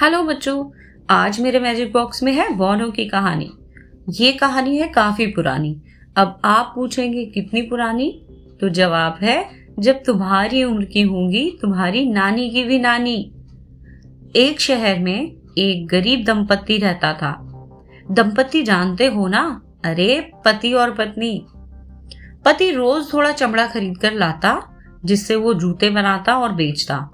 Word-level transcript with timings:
Hello 0.00 0.22
बच्चों, 0.22 0.70
आज 1.10 1.40
मेरे 1.40 1.60
मैजिक 1.60 1.92
बॉक्स 1.92 2.22
में 2.22 2.32
है 2.32 2.54
बॉनो 2.54 2.90
की 2.90 3.04
कहानी। 3.04 3.50
ये 4.10 4.32
कहानी 4.32 4.76
है 4.76 4.88
काफ़ी 4.88 5.26
पुरानी। 5.26 5.82
अब 6.16 6.40
आप 6.44 6.72
पूछेंगे, 6.74 7.24
कितनी 7.24 7.62
पुरानी? 7.62 8.22
तो 8.60 8.68
जवाब 8.68 9.18
है, 9.22 9.48
जब 9.78 10.02
तुम्हारी 10.06 10.64
उम्र 10.64 10.84
की 10.84 11.02
होंगी, 11.02 11.58
तुम्हारी 11.62 12.06
नानी 12.06 12.50
की 12.50 12.64
भी 12.64 12.78
नानी। 12.78 13.32
एक 14.36 14.60
शहर 14.60 14.98
में 14.98 15.36
एक 15.58 15.86
गरीब 15.86 16.24
दंपति 16.24 16.78
रहता 16.78 17.12
था। 17.12 17.48
दंपति 18.10 18.62
जानते 18.62 19.06
हो 19.06 19.28
ना? 19.28 19.62
अरे, 19.84 20.30
पति 20.44 20.72
और 20.72 20.90
पत्नी। 20.90 21.46
पति 22.44 22.70
रोज 22.70 23.12
थोड़ा 23.12 23.32
चमड़ा 23.32 23.66
खरीद 23.66 23.98
कर 23.98 24.12
लाता, 24.12 24.76
जिससे 25.04 25.36
वो 25.36 25.54
जूते 25.54 25.90
बनाता 25.90 26.38
और 26.38 26.52
बेचता। 26.52 27.11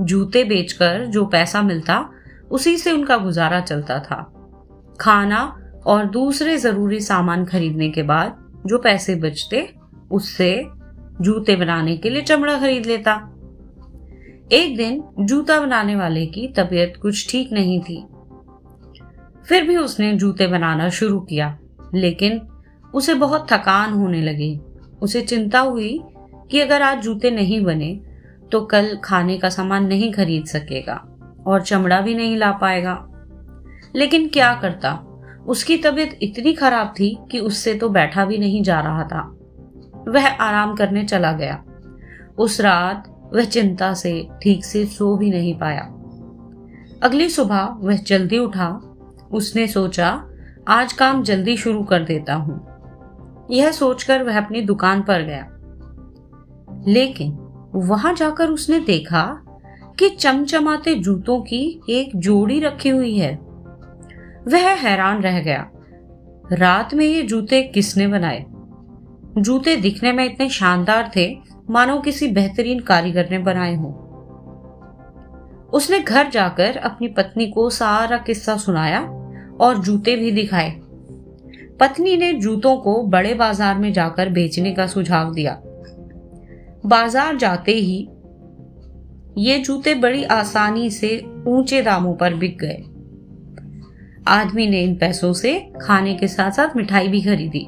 जूते 0.00 0.44
बेचकर 0.44 1.06
जो 1.06 1.26
पैसा 1.26 1.62
मिलता, 1.62 2.10
उसी 2.50 2.76
से 2.76 2.92
उनका 2.92 3.16
गुजारा 3.16 3.60
चलता 3.60 3.98
था। 3.98 4.32
खाना 5.00 5.58
और 5.86 6.06
दूसरे 6.06 6.56
ज़रूरी 6.56 7.00
सामान 7.00 7.44
खरीदने 7.44 7.90
के 7.90 8.02
बाद 8.02 8.52
जो 8.66 8.78
पैसे 8.78 9.14
बचते, 9.14 9.74
उससे 10.10 10.66
जूते 11.20 11.56
बनाने 11.56 11.96
के 11.96 12.10
लिए 12.10 12.22
चमड़ा 12.22 12.58
खरीद 12.58 12.86
लेता। 12.86 13.14
एक 14.52 14.76
दिन 14.76 15.04
जूता 15.20 15.60
बनाने 15.60 15.96
वाले 15.96 16.26
की 16.26 16.48
तबीयत 16.48 16.94
कुछ 17.02 17.30
ठीक 17.30 17.52
नहीं 17.52 17.80
थी। 17.80 18.06
फिर 19.48 19.64
भी 19.64 19.76
उसने 19.76 20.12
जूते 20.12 20.46
बनाना 20.46 20.88
शुरू 20.88 21.20
किया, 21.20 21.58
लेकिन 21.94 22.40
उसे 22.94 23.14
बहुत 23.14 23.46
थकान 23.52 23.92
होने 23.92 24.22
लगी। 24.22 24.60
उसे 25.02 25.20
चिंता 25.20 25.60
हुई 25.60 26.00
कि 26.50 26.60
अगर 26.60 26.82
आज 26.82 27.02
जूते 27.02 27.30
नहीं 27.30 27.64
बने 27.64 28.00
तो 28.52 28.60
कल 28.60 28.98
खाने 29.04 29.38
का 29.38 29.48
सामान 29.48 29.86
नहीं 29.86 30.12
खरीद 30.12 30.46
सकेगा 30.46 31.18
और 31.46 31.62
चमड़ा 31.62 32.00
भी 32.00 32.14
नहीं 32.14 32.36
ला 32.36 32.52
पाएगा। 32.52 33.06
लेकिन 33.96 34.28
क्या 34.28 34.54
करता? 34.54 35.02
उसकी 35.46 35.76
तबीयत 35.76 36.18
इतनी 36.22 36.52
खराब 36.52 36.94
थी 37.00 37.18
कि 37.30 37.38
उससे 37.38 37.74
तो 37.74 37.88
बैठा 37.88 38.24
भी 38.24 38.38
नहीं 38.38 38.62
जा 38.62 38.80
रहा 38.80 39.04
था। 39.04 39.38
वह 40.08 40.28
आराम 40.28 40.74
करने 40.74 41.04
चला 41.04 41.32
गया। 41.32 41.64
उस 42.38 42.60
रात 42.60 43.30
वह 43.34 43.44
चिंता 43.44 43.94
से 43.94 44.28
ठीक 44.42 44.64
से 44.64 44.86
सो 44.86 45.16
भी 45.16 45.30
नहीं 45.30 45.58
पाया। 45.58 45.82
अगली 47.02 47.28
सुबह 47.28 47.68
वह 47.78 47.96
जल्दी 47.96 48.38
उठा। 48.38 48.96
उसने 49.32 49.66
सोचा, 49.66 50.24
आज 50.68 50.92
काम 50.92 51.22
जल्दी 51.22 51.56
शुरू 51.56 51.82
कर 51.82 52.02
देता 52.02 52.34
हूँ। 52.34 52.76
यह 53.50 53.72
सोचकर 53.72 54.22
वह 54.22 54.44
अपनी 54.44 54.60
दुकान 54.60 55.02
पर 55.02 55.22
गया। 55.22 55.48
लेकिन 56.88 57.38
वहाँ 57.76 58.14
जाकर 58.14 58.48
उसने 58.48 58.80
देखा 58.80 59.42
कि 59.98 60.08
चमचमाते 60.08 60.94
जूतों 60.94 61.40
की 61.40 61.80
एक 61.90 62.10
जोड़ी 62.16 62.60
रखी 62.60 62.88
हुई 62.88 63.16
है। 63.16 63.34
वह 64.48 64.68
हैरान 64.74 65.22
रह 65.22 65.40
गया। 65.40 65.70
रात 66.52 66.94
में 66.94 67.06
ये 67.06 67.22
जूते 67.22 67.62
किसने 67.62 68.06
बनाए? 68.06 68.44
जूते 69.38 69.76
दिखने 69.76 70.12
में 70.12 70.24
इतने 70.24 70.48
शानदार 70.48 71.10
थे, 71.16 71.38
मानो 71.70 72.00
किसी 72.00 72.28
बेहतरीन 72.28 72.80
कारीगर 72.80 73.28
ने 73.30 73.38
बनाए 73.38 73.74
हों। 73.74 73.92
उसने 75.68 76.00
घर 76.00 76.28
जाकर 76.28 76.76
अपनी 76.76 77.08
पत्नी 77.08 77.46
को 77.46 77.70
सारा 77.70 78.16
किस्सा 78.16 78.56
सुनाया 78.56 79.00
और 79.60 79.78
जूते 79.78 80.16
भी 80.16 80.30
दिखाए। 80.30 80.70
पत्नी 81.80 82.16
ने 82.16 82.32
जूतों 82.32 82.76
को 82.76 83.02
बड़े 83.02 83.34
बाज़ार 83.34 83.78
में 83.78 83.92
जाकर 83.92 84.28
बेचने 84.28 84.74
का 84.74 84.86
सुझाव 84.86 85.32
दिया। 85.32 85.60
बाज़ार 86.86 87.36
जाते 87.36 87.72
ही 87.72 88.08
ये 89.38 89.58
जूते 89.58 89.94
बड़ी 89.94 90.24
आसानी 90.24 90.90
से 90.90 91.08
ऊँचे 91.48 91.82
दामों 91.82 92.14
पर 92.14 92.34
बिक 92.34 92.58
गए। 92.58 92.76
आदमी 94.28 94.66
ने 94.66 94.82
इन 94.82 94.94
पैसों 94.94 95.32
से 95.32 95.58
खाने 95.82 96.14
के 96.14 96.28
साथ 96.28 96.50
साथ 96.50 96.76
मिठाई 96.76 97.08
भी 97.08 97.22
खरीदी। 97.22 97.66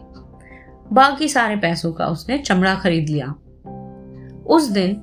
बाकी 0.93 1.29
सारे 1.29 1.57
पैसों 1.57 1.93
का 1.93 2.07
उसने 2.07 2.39
चमड़ा 2.39 2.75
खरीद 2.75 3.09
लिया। 3.09 3.35
उस 4.47 4.69
दिन 4.69 4.97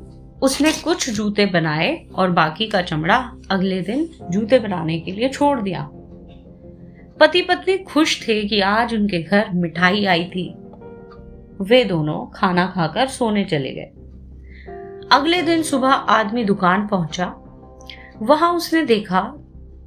उसने 0.44 0.72
कुछ 0.84 1.09
जूते 1.09 1.45
बनाए 1.45 1.95
और 2.16 2.31
बाकी 2.31 2.67
का 2.67 2.81
चमड़ा 2.81 3.17
अगले 3.51 3.81
दिन 3.81 4.09
जूते 4.31 4.59
बनाने 4.59 5.00
के 5.00 5.11
लिए 5.11 5.29
छोड़ 5.29 5.59
दिया। 5.61 5.90
पति 7.19 7.41
पत्नी 7.41 7.78
खुश 7.78 8.28
थे 8.28 8.41
कि 8.44 8.59
आज 8.61 8.94
उनके 8.94 9.22
घर 9.23 9.50
मिठाई 9.53 10.06
आई 10.06 10.23
थी। 10.25 10.47
वे 11.61 11.84
दोनों 11.85 12.25
खाना 12.35 12.66
खाकर 12.67 13.07
सोने 13.07 13.44
चले 13.45 13.72
गए। 13.72 13.91
अगले 15.12 15.42
दिन 15.42 15.64
सुबह 15.64 15.90
आदमी 15.90 16.44
दुकान 16.44 16.88
पहुँचा। 16.88 17.26
वहाँ 18.22 18.52
उसने 18.53 18.86
देखा 18.86 19.22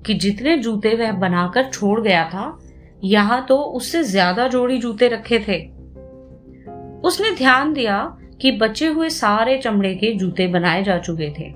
कि 0.06 0.14
जितने 0.14 0.56
जूते 0.58 0.94
वह 0.94 1.12
बनाकर 1.12 1.70
छोड़ 1.70 2.00
गया 2.00 2.24
था, 2.24 2.58
यहाँ 3.04 3.44
तो 3.46 3.56
उससे 3.56 4.02
ज़्यादा 4.02 4.48
जोड़ी 4.48 4.78
जूते 4.78 5.08
रखे 5.08 5.38
थे। 5.38 5.58
उसने 7.00 7.30
ध्यान 7.30 7.72
दिया 7.72 7.98
कि 8.40 8.50
बचे 8.52 8.86
हुए 8.86 9.08
सारे 9.10 9.58
चमड़े 9.58 9.94
के 9.94 10.12
जूते 10.12 10.46
बनाए 10.46 10.82
जा 10.84 10.98
चुके 10.98 11.30
थे। 11.30 11.50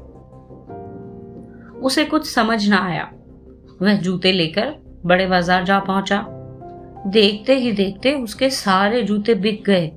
उसे 1.80 2.04
कुछ 2.04 2.30
समझ 2.30 2.68
ना 2.68 2.78
आया। 2.78 3.10
वह 3.82 3.96
जूते 3.96 4.32
लेकर 4.32 4.74
बड़े 5.06 5.26
बाज़ार 5.26 5.64
जा 5.64 5.78
पहुँचा। 5.78 6.24
देखते 7.06 7.54
ही 7.54 7.72
देखते 7.72 8.12
उसके 8.14 8.50
सारे 8.50 9.02
जूते 9.02 9.34
बिक 9.34 9.64
गए 9.64 9.90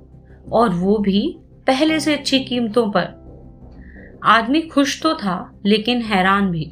और 0.51 0.69
वो 0.69 0.97
भी 0.97 1.21
पहले 1.67 1.99
से 1.99 2.13
अच्छी 2.13 2.39
कीमतों 2.39 2.89
पर। 2.91 4.19
आदमी 4.23 4.61
खुश 4.63 5.01
तो 5.01 5.13
था, 5.13 5.59
लेकिन 5.65 6.01
हैरान 6.01 6.49
भी। 6.51 6.65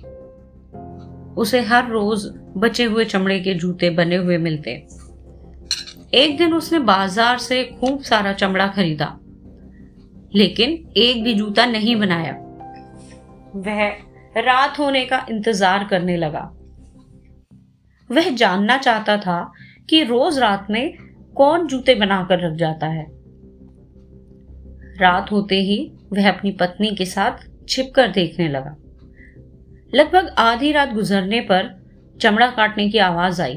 उसे 1.38 1.62
हर 1.62 1.90
रोज 1.90 2.26
बचे 2.58 2.84
हुए 2.84 3.06
चमड़े 3.06 3.40
के 3.40 3.54
जूते 3.54 3.90
बने 3.90 4.16
हुए 4.16 4.38
मिलते। 4.38 4.72
एक 6.14 6.38
दिन 6.38 6.54
उसने 6.54 6.80
बाज़ार 6.82 7.38
से 7.38 7.64
खूब 7.80 8.02
सारा 8.02 8.34
चमड़ा 8.34 8.68
खरीदा, 8.68 9.08
लेकिन 10.36 10.72
एक 10.98 11.24
भी 11.24 11.34
जूता 11.34 11.66
नहीं 11.66 11.96
बनाया। 11.96 12.34
वह 13.58 13.88
रात 14.38 14.80
होने 14.80 15.04
का 15.06 15.26
इंतज़ार 15.30 15.84
करने 15.84 16.18
लगा। 16.18 16.50
वह 18.10 18.30
जानना 18.36 18.78
चाहता 18.78 19.18
था 19.18 19.42
कि 19.90 20.04
रोज 20.04 20.40
रात 20.40 20.68
में 20.70 20.94
कौन 21.36 21.68
जूते 21.68 21.96
बनाकर 21.96 22.40
रख 22.40 22.58
जाता 22.58 22.88
है। 22.88 23.06
रात 25.02 25.32
होते 25.32 25.56
ही 25.56 25.92
वह 26.14 26.32
अपनी 26.32 26.52
पत्नी 26.52 26.96
के 26.96 27.06
साथ 27.06 27.32
छिपकर 27.70 28.08
देखने 28.08 28.48
लगा। 28.48 28.78
लगभग 29.96 30.36
आधी 30.38 30.72
रात 30.72 30.94
गुजरने 30.94 31.42
पर 31.42 31.84
चमड़ा 32.22 32.48
काटने 32.48 32.90
की 32.90 32.98
आवाज़ 32.98 33.42
आई। 33.42 33.56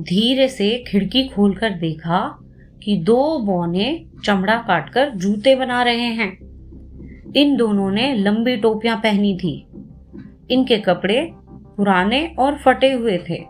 धीरे 0.00 0.48
से 0.48 0.84
खिड़की 0.88 1.28
खोलकर 1.28 1.70
देखा 1.70 2.38
कि 2.82 2.96
दो 2.96 3.38
बौने 3.38 4.06
चमड़ा 4.24 4.56
काटकर 4.56 5.10
जूते 5.10 5.54
बना 5.54 5.82
रहे 5.82 6.00
हैं। 6.00 6.38
इन 7.36 7.56
दोनों 7.56 7.90
ने 7.90 8.14
लंबी 8.14 8.56
टोपियाँ 8.56 8.96
पहनी 8.96 9.36
थी। 9.36 9.66
इनके 10.50 10.78
कपड़े 10.78 11.30
पुराने 11.76 12.34
और 12.38 12.58
फटे 12.58 12.92
हुए 12.92 13.18
थे। 13.18 13.44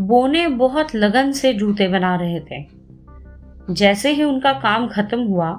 बोने 0.00 0.48
बहुत 0.48 0.94
लगन 0.94 1.32
से 1.32 1.54
जूते 1.54 1.88
बना 1.88 2.16
रहे 2.16 2.40
थे। 2.40 2.81
जैसे 3.70 4.10
ही 4.10 4.22
उनका 4.22 4.52
काम 4.52 4.86
खत्म 4.88 5.20
हुआ, 5.20 5.50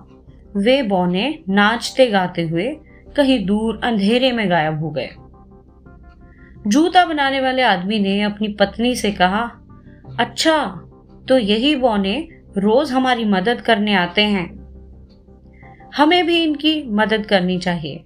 वे 0.55 0.81
बौने 0.83 1.27
नाचते 1.49 2.05
गाते 2.07 2.41
हुए 2.41 2.67
कहीं 3.15 3.45
दूर 3.45 3.79
अंधेरे 3.83 4.31
में 4.31 4.49
गायब 4.49 4.79
हो 4.79 4.89
गए। 4.91 5.09
जूता 6.67 7.05
बनाने 7.05 7.39
वाले 7.41 7.61
आदमी 7.61 7.99
ने 7.99 8.21
अपनी 8.21 8.47
पत्नी 8.53 8.95
से 8.95 9.11
कहा 9.11 9.43
अच्छा 10.19 10.57
तो 11.27 11.37
यही 11.37 11.75
बौने 11.75 12.15
रोज 12.57 12.91
हमारी 12.91 13.25
मदद 13.25 13.61
करने 13.61 13.93
आते 13.95 14.21
हैं। 14.21 14.45
हमें 15.95 16.25
भी 16.25 16.43
इनकी 16.43 16.83
मदद 16.91 17.25
करनी 17.25 17.57
चाहिए। 17.59 18.03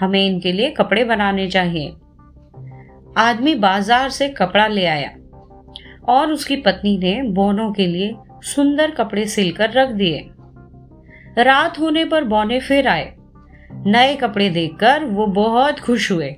हमें 0.00 0.26
इनके 0.26 0.52
लिए 0.52 0.70
कपड़े 0.70 1.04
बनाने 1.04 1.46
चाहिए। 1.48 1.88
आदमी 3.18 3.54
बाज़ार 3.54 4.10
से 4.10 4.28
कपड़ा 4.28 4.66
ले 4.66 4.84
आया 4.86 5.10
और 6.08 6.32
उसकी 6.32 6.56
पत्नी 6.56 6.96
ने 6.98 7.20
बोनों 7.32 7.72
के 7.72 7.86
लिए 7.86 8.14
सुंदर 8.54 8.90
कपड़े 8.90 9.26
सिलकर 9.26 9.70
रख 9.70 9.88
दिए। 9.88 10.30
रात 11.38 11.78
होने 11.78 12.04
पर 12.04 12.24
बौने 12.24 12.60
फिर 12.60 12.88
आए। 12.88 13.14
नए 13.72 14.16
कपड़े 14.16 14.48
देखकर 14.50 15.04
वो 15.04 15.26
बहुत 15.26 15.80
खुश 15.80 16.12
हुए। 16.12 16.36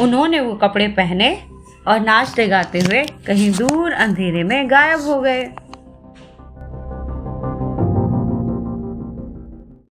उन्होंने 0.00 0.40
वो 0.40 0.54
कपड़े 0.54 0.88
पहने 0.88 1.42
और 1.88 2.00
नाचते 2.00 2.46
गाते 2.48 2.78
हुए 2.78 3.04
कहीं 3.26 3.50
दूर 3.52 3.92
अंधेरे 3.92 4.42
में 4.42 4.70
गायब 4.70 5.00
हो 5.00 5.20
गए। 5.20 5.44